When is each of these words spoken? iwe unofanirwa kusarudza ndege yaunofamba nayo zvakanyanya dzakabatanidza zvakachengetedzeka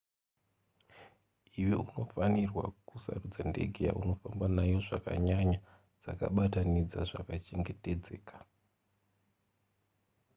iwe 1.61 1.73
unofanirwa 1.83 2.63
kusarudza 2.87 3.41
ndege 3.51 3.79
yaunofamba 3.87 4.45
nayo 4.55 4.77
zvakanyanya 4.85 5.57
dzakabatanidza 6.01 6.99
zvakachengetedzeka 7.09 8.35